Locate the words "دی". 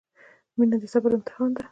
1.55-1.65